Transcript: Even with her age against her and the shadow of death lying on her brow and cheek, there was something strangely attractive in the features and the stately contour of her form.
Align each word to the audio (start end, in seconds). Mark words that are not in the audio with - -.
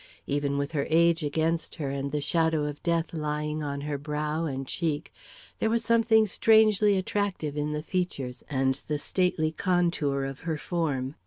Even 0.25 0.57
with 0.57 0.71
her 0.71 0.87
age 0.89 1.21
against 1.23 1.75
her 1.75 1.91
and 1.91 2.11
the 2.11 2.21
shadow 2.21 2.65
of 2.65 2.81
death 2.81 3.13
lying 3.13 3.61
on 3.61 3.81
her 3.81 3.99
brow 3.99 4.45
and 4.45 4.65
cheek, 4.65 5.13
there 5.59 5.69
was 5.69 5.85
something 5.85 6.25
strangely 6.25 6.97
attractive 6.97 7.55
in 7.55 7.71
the 7.71 7.83
features 7.83 8.43
and 8.49 8.73
the 8.87 8.97
stately 8.97 9.51
contour 9.51 10.25
of 10.25 10.39
her 10.39 10.57
form. 10.57 11.13